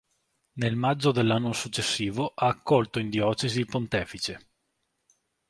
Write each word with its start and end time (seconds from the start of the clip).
Nel 0.53 0.75
maggio 0.75 1.11
dell'anno 1.11 1.53
successivo 1.53 2.33
ha 2.35 2.47
accolto 2.47 2.97
in 2.97 3.11
diocesi 3.11 3.59
il 3.59 3.67
pontefice. 3.67 4.47